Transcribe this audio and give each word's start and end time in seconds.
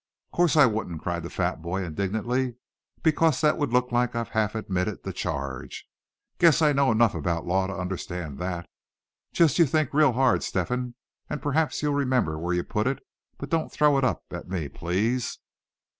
"Course 0.33 0.57
I 0.57 0.65
wouldn't!" 0.65 1.03
cried 1.03 1.21
the 1.21 1.29
fat 1.29 1.61
boy, 1.61 1.83
indignantly; 1.85 2.55
"because 3.03 3.39
that'd 3.39 3.59
look 3.71 3.91
like 3.91 4.15
I 4.15 4.23
half 4.31 4.55
admitted 4.55 5.03
the 5.03 5.13
charge. 5.13 5.87
Guess 6.39 6.59
I 6.63 6.73
know 6.73 6.91
enough 6.91 7.13
about 7.13 7.45
law 7.45 7.67
to 7.67 7.75
understand 7.77 8.39
that. 8.39 8.67
Just 9.31 9.59
you 9.59 9.67
think 9.67 9.93
real 9.93 10.13
hard, 10.13 10.41
Step 10.41 10.69
hen, 10.69 10.95
and 11.29 11.39
p'raps 11.39 11.83
you'll 11.83 11.93
remember 11.93 12.39
where 12.39 12.55
you 12.55 12.63
put 12.63 12.87
it; 12.87 13.05
but 13.37 13.49
don't 13.51 13.71
throw 13.71 13.95
it 13.99 14.03
up 14.03 14.23
at 14.31 14.49
me, 14.49 14.67
please." 14.69 15.37